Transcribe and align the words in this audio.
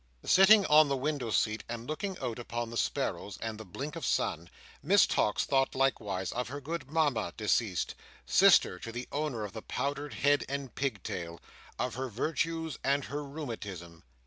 Sitting 0.25 0.65
on 0.65 0.87
the 0.89 0.97
window 0.97 1.29
seat, 1.29 1.63
and 1.69 1.85
looking 1.85 2.17
out 2.19 2.39
upon 2.39 2.71
the 2.71 2.75
sparrows 2.75 3.37
and 3.39 3.59
the 3.59 3.63
blink 3.63 3.95
of 3.95 4.03
sun, 4.03 4.49
Miss 4.81 5.05
Tox 5.05 5.45
thought 5.45 5.75
likewise 5.75 6.31
of 6.31 6.47
her 6.47 6.59
good 6.59 6.89
Mama 6.89 7.33
deceased—sister 7.37 8.79
to 8.79 8.91
the 8.91 9.07
owner 9.11 9.43
of 9.43 9.53
the 9.53 9.61
powdered 9.61 10.15
head 10.15 10.43
and 10.49 10.73
pigtail—of 10.73 11.93
her 11.93 12.09
virtues 12.09 12.79
and 12.83 13.03
her 13.05 13.23
rheumatism. 13.23 14.01